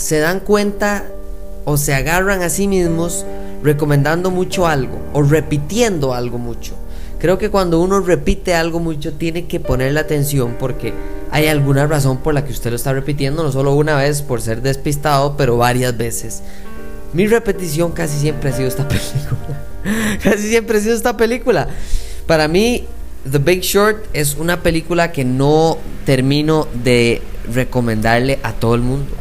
[0.00, 1.04] se dan cuenta
[1.66, 3.26] o se agarran a sí mismos
[3.62, 6.74] recomendando mucho algo o repitiendo algo mucho?
[7.18, 10.94] Creo que cuando uno repite algo mucho tiene que ponerle atención porque
[11.30, 14.40] hay alguna razón por la que usted lo está repitiendo, no solo una vez por
[14.40, 16.42] ser despistado, pero varias veces.
[17.12, 19.66] Mi repetición casi siempre ha sido esta película.
[20.22, 21.68] casi siempre ha sido esta película.
[22.26, 22.86] Para mí,
[23.30, 27.20] The Big Short es una película que no termino de
[27.52, 29.19] recomendarle a todo el mundo.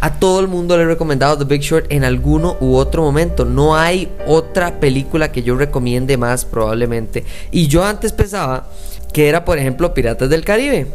[0.00, 3.44] A todo el mundo le he recomendado The Big Short en alguno u otro momento.
[3.44, 7.24] No hay otra película que yo recomiende más probablemente.
[7.50, 8.68] Y yo antes pensaba
[9.12, 10.86] que era, por ejemplo, Piratas del Caribe.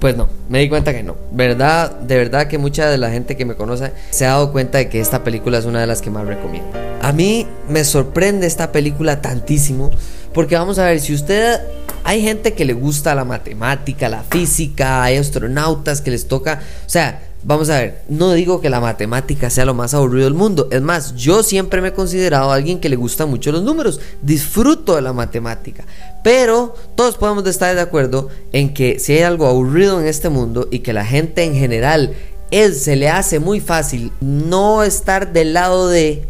[0.00, 1.16] Pues no, me di cuenta que no.
[1.30, 4.78] Verdad, de verdad que mucha de la gente que me conoce se ha dado cuenta
[4.78, 6.68] de que esta película es una de las que más recomiendo.
[7.00, 9.90] A mí me sorprende esta película tantísimo
[10.32, 11.60] porque vamos a ver, si usted
[12.02, 16.90] hay gente que le gusta la matemática, la física, hay astronautas que les toca, o
[16.90, 20.68] sea, vamos a ver, no digo que la matemática sea lo más aburrido del mundo,
[20.70, 24.96] es más, yo siempre me he considerado alguien que le gusta mucho los números, disfruto
[24.96, 25.84] de la matemática,
[26.22, 30.68] pero todos podemos estar de acuerdo en que si hay algo aburrido en este mundo
[30.70, 32.14] y que la gente en general
[32.50, 36.24] se le hace muy fácil no estar del lado de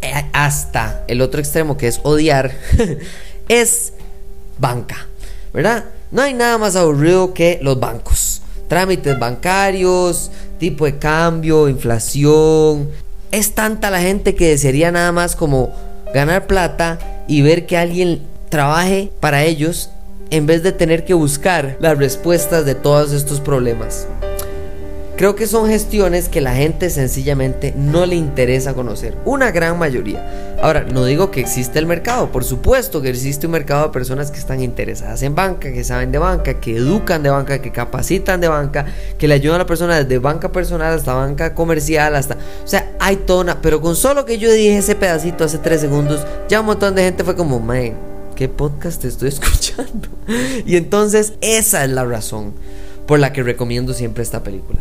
[0.00, 2.52] eh, hasta el otro extremo que es odiar,
[3.48, 3.92] es
[4.58, 5.08] banca,
[5.52, 5.84] ¿verdad?
[6.10, 8.31] No hay nada más aburrido que los bancos.
[8.72, 12.88] Trámites bancarios, tipo de cambio, inflación.
[13.30, 15.74] Es tanta la gente que desearía nada más como
[16.14, 19.90] ganar plata y ver que alguien trabaje para ellos
[20.30, 24.06] en vez de tener que buscar las respuestas de todos estos problemas.
[25.16, 29.14] Creo que son gestiones que la gente sencillamente no le interesa conocer.
[29.26, 30.56] Una gran mayoría.
[30.62, 32.32] Ahora, no digo que existe el mercado.
[32.32, 36.12] Por supuesto que existe un mercado de personas que están interesadas en banca, que saben
[36.12, 38.86] de banca, que educan de banca, que capacitan de banca,
[39.18, 42.36] que le ayudan a la persona desde banca personal hasta banca comercial, hasta...
[42.64, 46.26] O sea, hay toda Pero con solo que yo dije ese pedacito hace tres segundos,
[46.48, 47.92] ya un montón de gente fue como, man,
[48.34, 50.08] ¿qué podcast estoy escuchando?
[50.64, 52.54] y entonces esa es la razón
[53.06, 54.80] por la que recomiendo siempre esta película.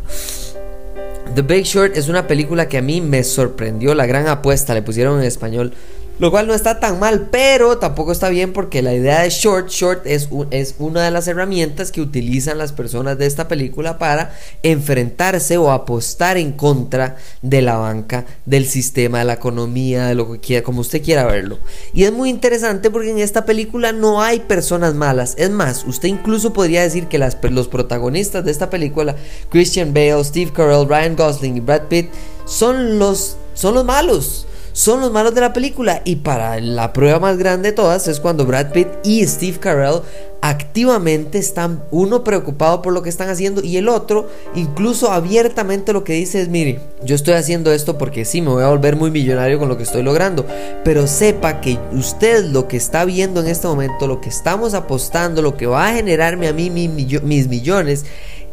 [1.35, 4.81] The Big Short es una película que a mí me sorprendió, la gran apuesta, le
[4.81, 5.73] pusieron en español
[6.21, 9.69] lo cual no está tan mal, pero tampoco está bien porque la idea de short,
[9.69, 14.31] short es, es una de las herramientas que utilizan las personas de esta película para
[14.61, 20.31] enfrentarse o apostar en contra de la banca, del sistema, de la economía, de lo
[20.31, 21.57] que quiera, como usted quiera verlo.
[21.91, 25.33] Y es muy interesante porque en esta película no hay personas malas.
[25.39, 29.15] Es más, usted incluso podría decir que los protagonistas de esta película,
[29.49, 32.11] Christian Bale, Steve Carell, Ryan Gosling y Brad Pitt,
[32.45, 36.01] son los, son los malos son los malos de la película.
[36.05, 40.01] Y para la prueba más grande de todas es cuando Brad Pitt y Steve Carell
[40.41, 46.03] activamente están uno preocupado por lo que están haciendo y el otro incluso abiertamente lo
[46.03, 49.11] que dice es, mire, yo estoy haciendo esto porque sí, me voy a volver muy
[49.11, 50.45] millonario con lo que estoy logrando,
[50.83, 55.43] pero sepa que usted lo que está viendo en este momento, lo que estamos apostando,
[55.43, 58.05] lo que va a generarme a mí mis millones,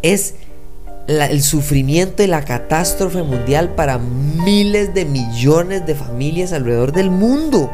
[0.02, 0.34] es
[1.08, 7.72] el sufrimiento y la catástrofe mundial para miles de millones de familias alrededor del mundo.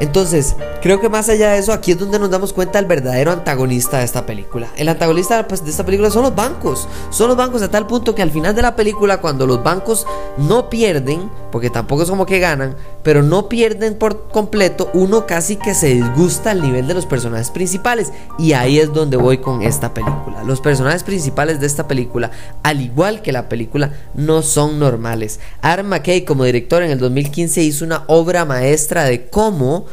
[0.00, 3.32] Entonces, creo que más allá de eso, aquí es donde nos damos cuenta del verdadero
[3.32, 4.68] antagonista de esta película.
[4.76, 6.86] El antagonista pues, de esta película son los bancos.
[7.10, 10.06] Son los bancos a tal punto que al final de la película, cuando los bancos
[10.36, 15.56] no pierden, porque tampoco es como que ganan, pero no pierden por completo, uno casi
[15.56, 18.12] que se disgusta al nivel de los personajes principales.
[18.38, 20.44] Y ahí es donde voy con esta película.
[20.44, 22.30] Los personajes principales de esta película,
[22.62, 25.40] al igual que la película, no son normales.
[25.62, 29.85] Aaron McKay como director en el 2015 hizo una obra maestra de cómo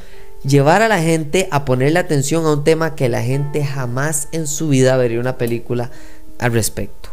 [0.43, 4.47] llevar a la gente a ponerle atención a un tema que la gente jamás en
[4.47, 5.91] su vida vería una película
[6.39, 7.09] al respecto.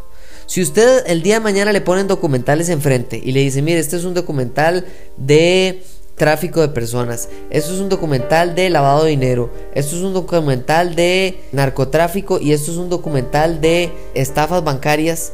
[0.46, 3.96] Si usted el día de mañana le ponen documentales enfrente y le dice, mire, este
[3.96, 4.84] es un documental
[5.16, 5.84] de
[6.16, 10.96] tráfico de personas, esto es un documental de lavado de dinero, esto es un documental
[10.96, 15.32] de narcotráfico y esto es un documental de estafas bancarias,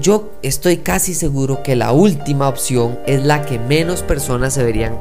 [0.00, 4.98] yo estoy casi seguro que la última opción es la que menos personas se verían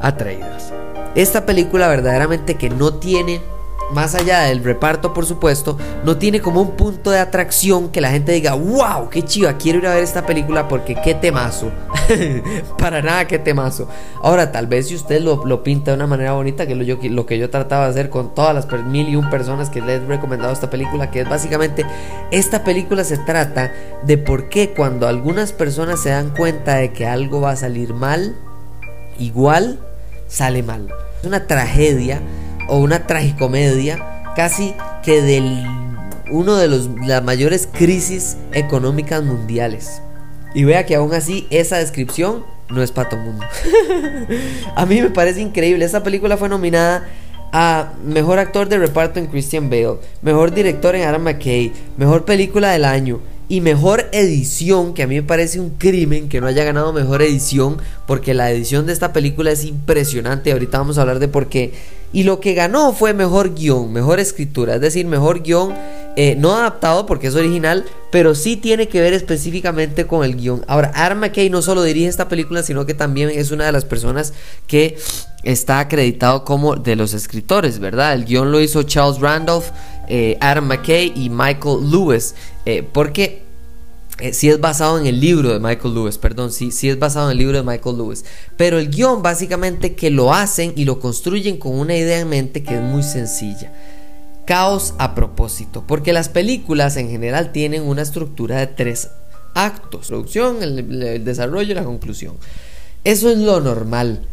[0.00, 0.79] atraídas.
[1.14, 3.40] Esta película verdaderamente que no tiene
[3.92, 8.10] más allá del reparto, por supuesto, no tiene como un punto de atracción que la
[8.10, 11.70] gente diga, wow, qué chiva, quiero ir a ver esta película porque qué temazo.
[12.78, 13.88] Para nada, qué temazo.
[14.22, 17.26] Ahora, tal vez si usted lo, pinta de una manera bonita, que lo, yo, lo
[17.26, 20.06] que yo trataba de hacer con todas las mil y un personas que les he
[20.06, 21.84] recomendado esta película, que es básicamente,
[22.30, 23.72] esta película se trata
[24.04, 27.92] de por qué cuando algunas personas se dan cuenta de que algo va a salir
[27.92, 28.36] mal,
[29.18, 29.80] igual
[30.30, 30.88] sale mal.
[31.20, 32.22] Es una tragedia
[32.68, 35.66] o una tragicomedia casi que de
[36.30, 40.00] uno de los, las mayores crisis económicas mundiales.
[40.54, 43.44] Y vea que aún así esa descripción no es para todo mundo.
[44.76, 45.84] a mí me parece increíble.
[45.84, 47.08] Esta película fue nominada
[47.52, 52.70] a Mejor Actor de Reparto en Christian Bale, Mejor Director en Adam McKay, Mejor Película
[52.70, 53.20] del Año,
[53.50, 57.20] y mejor edición, que a mí me parece un crimen que no haya ganado mejor
[57.20, 60.52] edición, porque la edición de esta película es impresionante.
[60.52, 61.72] Ahorita vamos a hablar de por qué.
[62.12, 65.74] Y lo que ganó fue mejor guion, mejor escritura, es decir, mejor guion
[66.16, 70.64] eh, no adaptado porque es original, pero sí tiene que ver específicamente con el guion.
[70.68, 73.84] Ahora, Aaron McKay no solo dirige esta película, sino que también es una de las
[73.84, 74.32] personas
[74.68, 74.96] que
[75.42, 78.14] está acreditado como de los escritores, ¿verdad?
[78.14, 79.70] El guion lo hizo Charles Randolph,
[80.10, 82.34] eh, Adam McKay y Michael Lewis.
[82.66, 83.44] Eh, porque
[84.18, 87.26] eh, si es basado en el libro de Michael Lewis, perdón, sí, sí es basado
[87.26, 88.24] en el libro de Michael Lewis.
[88.56, 92.62] Pero el guion básicamente que lo hacen y lo construyen con una idea en mente
[92.62, 93.72] que es muy sencilla.
[94.46, 99.08] Caos a propósito, porque las películas en general tienen una estructura de tres
[99.54, 100.08] actos.
[100.08, 102.36] Producción, el, desarrollo y la conclusión.
[103.04, 104.26] Eso es lo normal.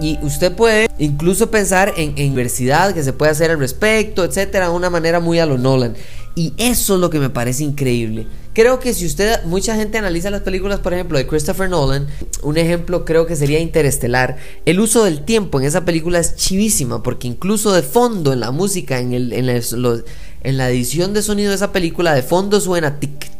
[0.00, 4.68] Y usted puede incluso pensar en, en diversidad que se puede hacer al respecto, etcétera,
[4.68, 5.94] de una manera muy a lo Nolan.
[6.34, 8.28] Y eso es lo que me parece increíble.
[8.52, 12.06] Creo que si usted, mucha gente analiza las películas, por ejemplo, de Christopher Nolan,
[12.42, 14.36] un ejemplo creo que sería Interestelar.
[14.64, 18.50] El uso del tiempo en esa película es chivísima, porque incluso de fondo en la
[18.52, 23.30] música, en, el, en, la edición de sonido de esa película, de fondo suena tic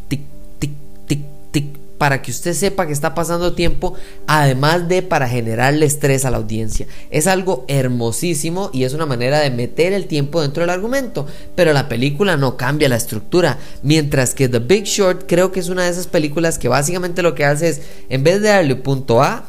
[1.98, 3.94] para que usted sepa que está pasando tiempo,
[4.26, 6.86] además de para generarle estrés a la audiencia.
[7.10, 11.72] Es algo hermosísimo y es una manera de meter el tiempo dentro del argumento, pero
[11.72, 15.84] la película no cambia la estructura, mientras que The Big Short creo que es una
[15.84, 19.44] de esas películas que básicamente lo que hace es, en vez de darle punto A,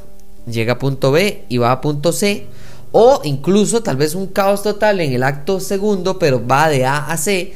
[0.49, 2.47] llega a punto B y va a punto C,
[2.91, 7.05] o incluso tal vez un caos total en el acto segundo, pero va de A
[7.05, 7.53] a C.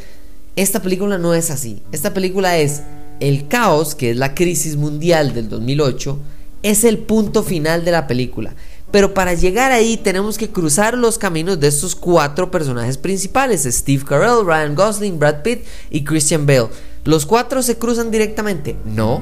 [0.56, 1.81] Esta película no es así.
[1.92, 2.84] Esta película es
[3.19, 6.19] el caos, que es la crisis mundial del 2008,
[6.63, 8.56] es el punto final de la película.
[8.92, 14.04] Pero para llegar ahí tenemos que cruzar los caminos de estos cuatro personajes principales, Steve
[14.06, 16.69] Carell, Ryan Gosling, Brad Pitt y Christian Bale.
[17.04, 18.75] ¿Los cuatro se cruzan directamente?
[18.86, 19.21] No.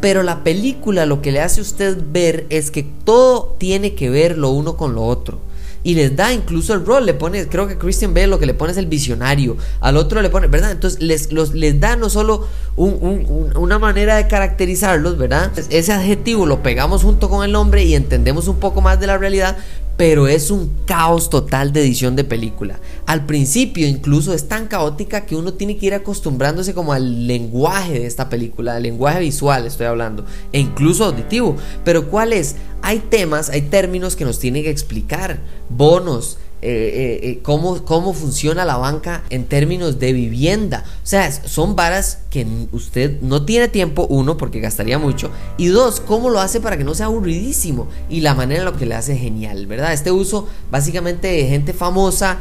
[0.00, 4.10] Pero la película lo que le hace a usted ver es que todo tiene que
[4.10, 5.40] ver lo uno con lo otro
[5.84, 7.06] y les da incluso el rol.
[7.06, 10.22] Le pone, creo que Christian Bale lo que le pone es el visionario, al otro
[10.22, 10.70] le pone, ¿verdad?
[10.70, 12.46] Entonces les, los, les da no solo
[12.76, 15.52] una manera de caracterizarlos, ¿verdad?
[15.70, 19.18] Ese adjetivo lo pegamos junto con el nombre y entendemos un poco más de la
[19.18, 19.56] realidad,
[19.96, 22.80] pero es un caos total de edición de película.
[23.06, 27.94] Al principio incluso es tan caótica que uno tiene que ir acostumbrándose como al lenguaje
[27.94, 31.56] de esta película, al lenguaje visual estoy hablando, e incluso auditivo.
[31.84, 32.56] Pero ¿cuál es?
[32.82, 38.14] Hay temas, hay términos que nos tienen que explicar, bonos, eh, eh, eh, cómo, cómo
[38.14, 40.84] funciona la banca en términos de vivienda.
[41.02, 46.00] O sea, son varas que usted no tiene tiempo, uno, porque gastaría mucho, y dos,
[46.00, 48.94] cómo lo hace para que no sea aburridísimo y la manera en lo que le
[48.94, 49.92] hace genial, ¿verdad?
[49.92, 52.38] Este uso básicamente de gente famosa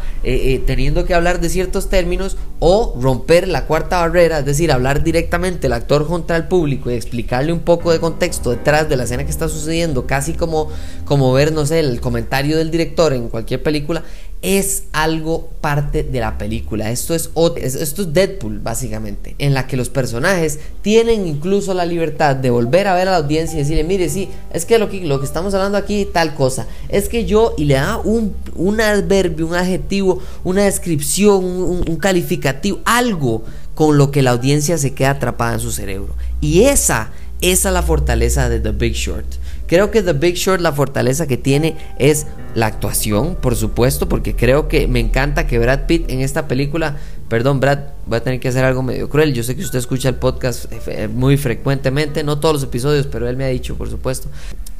[0.66, 5.68] teniendo que hablar de ciertos términos o romper la cuarta barrera, es decir, hablar directamente
[5.68, 9.26] el actor contra el público y explicarle un poco de contexto detrás de la escena
[9.26, 10.70] que está sucediendo, casi como,
[11.04, 14.04] como ver, no sé, el comentario del director en cualquier película,
[14.42, 16.90] es algo parte de la película.
[16.90, 22.36] Esto es, esto es Deadpool, básicamente, en la que los personajes tienen incluso la libertad
[22.36, 25.02] de volver a ver a la audiencia y decirle, mire, sí, es que lo que,
[25.02, 28.82] lo que estamos hablando aquí, tal cosa, es que yo, y le da un, un
[28.82, 33.44] adverbio, un adjetivo, una descripción, un, calificativo, algo
[33.76, 36.16] con lo que la audiencia se queda atrapada en su cerebro.
[36.40, 39.41] Y esa, esa es la fortaleza de The Big Short.
[39.72, 44.36] Creo que The Big Short, la fortaleza que tiene es la actuación, por supuesto, porque
[44.36, 46.98] creo que me encanta que Brad Pitt en esta película,
[47.30, 50.10] perdón Brad, voy a tener que hacer algo medio cruel, yo sé que usted escucha
[50.10, 53.90] el podcast eh, muy frecuentemente, no todos los episodios, pero él me ha dicho, por
[53.90, 54.28] supuesto,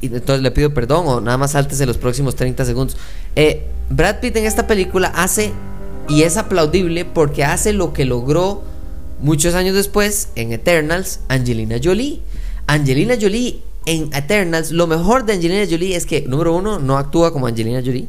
[0.02, 2.98] y entonces le pido perdón o nada más saltes en los próximos 30 segundos.
[3.34, 5.52] Eh, Brad Pitt en esta película hace,
[6.06, 8.62] y es aplaudible porque hace lo que logró
[9.22, 12.20] muchos años después en Eternals Angelina Jolie.
[12.66, 17.32] Angelina Jolie en Eternals, lo mejor de Angelina Jolie es que, número uno, no actúa
[17.32, 18.08] como Angelina Jolie.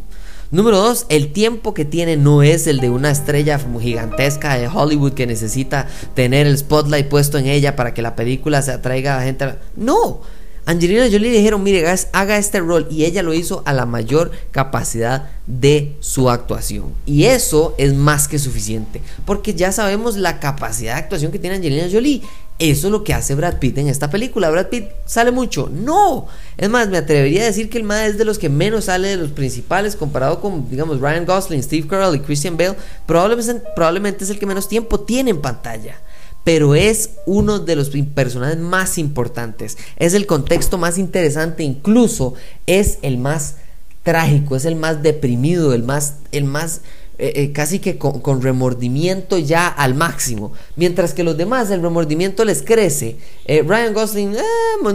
[0.51, 5.13] Número dos, el tiempo que tiene no es el de una estrella gigantesca de Hollywood
[5.13, 9.17] que necesita tener el spotlight puesto en ella para que la película se atraiga a
[9.17, 9.55] la gente.
[9.75, 10.21] No,
[10.65, 15.31] Angelina Jolie dijeron, mire, haga este rol y ella lo hizo a la mayor capacidad
[15.45, 16.93] de su actuación.
[17.05, 21.57] Y eso es más que suficiente, porque ya sabemos la capacidad de actuación que tiene
[21.57, 22.21] Angelina Jolie.
[22.59, 24.49] Eso es lo que hace Brad Pitt en esta película.
[24.49, 25.69] Brad Pitt sale mucho.
[25.71, 26.27] No.
[26.57, 29.09] Es más, me atrevería a decir que el más es de los que menos sale
[29.09, 32.75] de los principales comparado con, digamos, Ryan Gosling, Steve Carell y Christian Bale.
[33.05, 35.97] Probablemente, probablemente es el que menos tiempo tiene en pantalla
[36.43, 42.33] pero es uno de los personajes más importantes, es el contexto más interesante, incluso
[42.67, 43.55] es el más
[44.03, 46.81] trágico, es el más deprimido, el más, el más
[47.19, 50.51] eh, eh, casi que con, remordimiento ya al máximo.
[50.75, 53.17] Mientras que los demás el remordimiento les crece.
[53.45, 54.35] Eh, Ryan Gosling,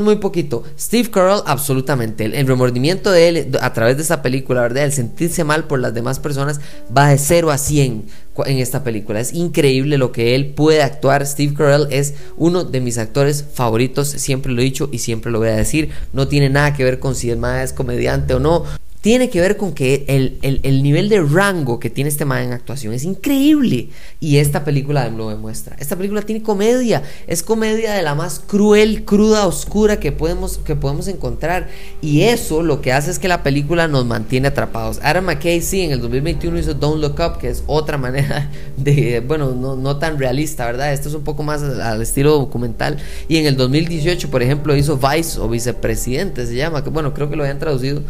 [0.01, 0.65] muy poquito.
[0.77, 2.25] Steve Carell, absolutamente.
[2.25, 4.85] El, remordimiento de él a través de esta película, ¿verdad?
[4.85, 6.61] El sentirse mal por las demás personas
[6.95, 8.07] va de 0 a 100
[8.47, 9.21] en esta película.
[9.21, 11.25] Es increíble lo que él puede actuar.
[11.25, 15.39] Steve Carell es uno de mis actores favoritos, siempre lo he dicho y siempre lo
[15.39, 15.91] voy a decir.
[16.13, 18.65] No tiene nada que ver con si el más es comediante o no
[19.01, 22.93] tiene que ver con que el, nivel de rango que tiene este man en actuación
[22.93, 23.91] es increíble.
[24.19, 25.77] Y esta película lo demuestra.
[25.79, 27.03] Esta película tiene comedia.
[27.29, 31.69] Es comedia de la más cruel, cruda, oscura que podemos, que podemos encontrar.
[32.03, 34.99] Y eso lo que hace es que la película nos mantiene atrapados.
[35.03, 39.21] Adam McKay, sí, en el 2021 hizo Don't Look Up, que es otra manera de,
[39.21, 40.93] bueno, no, no tan realista, ¿verdad?
[40.93, 42.99] Esto es un poco más al estilo documental.
[43.29, 47.37] Y en el 2018, por ejemplo, hizo Vice o Vicepresidente, se llama, bueno, creo que
[47.37, 48.03] lo habían traducido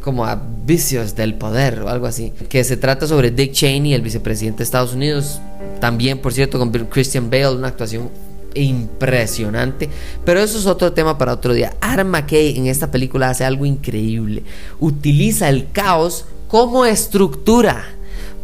[0.00, 4.02] como a vicios del poder o algo así, que se trata sobre Dick Cheney, el
[4.02, 5.40] vicepresidente de Estados Unidos,
[5.80, 8.10] también por cierto con Christian Bale, una actuación
[8.54, 9.88] impresionante,
[10.24, 11.74] pero eso es otro tema para otro día.
[11.80, 14.42] Adam McKay en esta película hace algo increíble,
[14.80, 17.84] utiliza el caos como estructura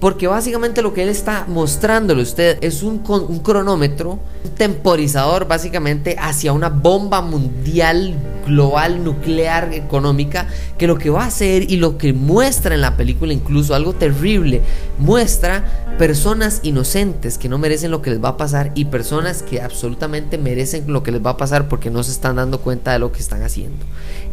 [0.02, 5.46] porque básicamente lo que él está mostrándole a usted es un, un, cronómetro, un temporizador
[5.46, 11.76] básicamente hacia una bomba mundial, global, nuclear, económica, que lo que va a hacer y
[11.76, 14.62] lo que muestra en la película, incluso algo terrible,
[14.98, 19.62] muestra personas inocentes que no merecen lo que les va a pasar y personas que
[19.62, 22.98] absolutamente merecen lo que les va a pasar porque no se están dando cuenta de
[22.98, 23.86] lo que están haciendo.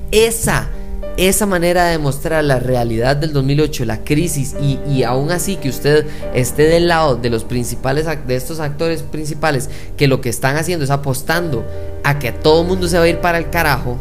[0.09, 0.67] Esa
[1.27, 6.05] esa manera de mostrar la realidad del 2008, la crisis y, aún así que usted
[6.33, 10.85] esté del lado de los principales, de estos actores principales que lo que están haciendo
[10.85, 11.65] es apostando
[12.05, 13.97] a que todo el mundo se va a ir para el carajo,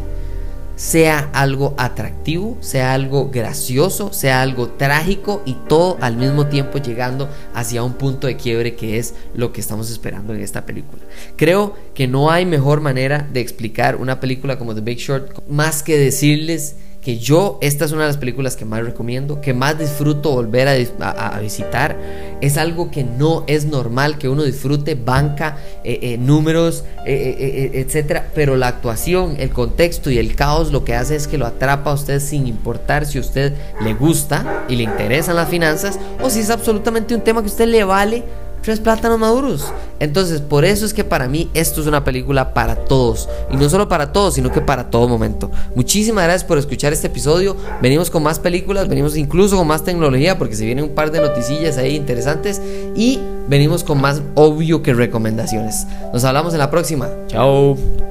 [0.77, 7.27] sea algo atractivo, sea algo gracioso, sea algo trágico y todo al mismo tiempo llegando
[7.53, 11.03] hacia un punto de quiebre que es lo que estamos esperando en esta película.
[11.35, 15.83] Creo que no hay mejor manera de explicar una película como The Big Short más
[15.83, 19.79] que decirles que yo, esta es una de las películas que más recomiendo, que más
[19.79, 21.97] disfruto volver a, visitar.
[22.41, 28.29] Es algo que no es normal que uno disfrute, banca, eh, eh, números, eh, etcétera.
[28.35, 31.91] Pero la actuación, el contexto y el caos lo que hace es que lo atrapa
[31.91, 36.29] a usted sin importar si a usted le gusta y le interesan las finanzas o
[36.29, 38.23] si es absolutamente un tema que a usted le vale
[38.61, 39.65] tres plátanos maduros.
[39.99, 43.27] Entonces, por eso es que para mí esto es una película para todos.
[43.51, 45.51] Y no solo para todos, sino que para todo momento.
[45.75, 47.55] Muchísimas gracias por escuchar este episodio.
[47.81, 51.19] Venimos con más películas, venimos incluso con más tecnología, porque se vienen un par de
[51.21, 52.61] noticillas ahí interesantes.
[52.95, 55.85] Y venimos con más obvio que recomendaciones.
[56.13, 57.09] Nos hablamos en la próxima.
[57.27, 58.08] Chao.